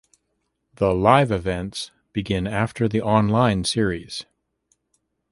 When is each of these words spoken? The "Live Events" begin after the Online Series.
The 0.77 0.95
"Live 0.95 1.31
Events" 1.31 1.91
begin 2.11 2.47
after 2.47 2.87
the 2.89 3.03
Online 3.03 3.63
Series. 3.65 4.25